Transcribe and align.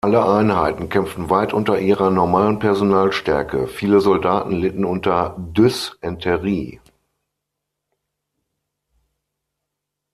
Alle 0.03 0.27
Einheiten 0.27 0.89
kämpften 0.89 1.29
weit 1.29 1.53
unter 1.53 1.77
ihrer 1.79 2.09
normalen 2.09 2.57
Personalstärke; 2.57 3.67
viele 3.67 4.01
Soldaten 4.01 4.49
litten 4.55 4.83
unter 4.83 5.35
Dysenterie. 5.37 6.79